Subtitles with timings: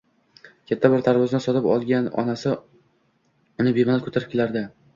[0.71, 4.69] Katta bir tarvuzni sotib olgan onasi uni bemalol ko`tarib kelardi